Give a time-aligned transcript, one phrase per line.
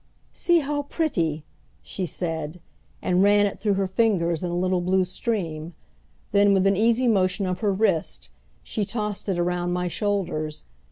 [0.33, 1.43] "See how pretty!"
[1.83, 2.59] she said,
[3.03, 5.75] and ran it through her fingers in a little blue stream;
[6.31, 8.29] then, with an easy motion of her wrist,
[8.63, 10.65] she tossed it around my shoulders.